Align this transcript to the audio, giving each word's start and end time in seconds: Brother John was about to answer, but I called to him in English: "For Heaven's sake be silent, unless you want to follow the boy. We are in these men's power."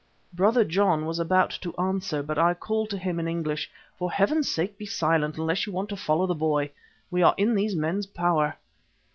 Brother 0.33 0.63
John 0.65 1.05
was 1.05 1.19
about 1.19 1.51
to 1.61 1.77
answer, 1.77 2.23
but 2.23 2.39
I 2.39 2.55
called 2.55 2.89
to 2.89 2.97
him 2.97 3.19
in 3.19 3.27
English: 3.27 3.69
"For 3.99 4.11
Heaven's 4.11 4.49
sake 4.49 4.75
be 4.75 4.87
silent, 4.87 5.37
unless 5.37 5.67
you 5.67 5.73
want 5.73 5.89
to 5.89 5.95
follow 5.95 6.25
the 6.25 6.33
boy. 6.33 6.71
We 7.11 7.21
are 7.21 7.35
in 7.37 7.53
these 7.53 7.75
men's 7.75 8.07
power." 8.07 8.55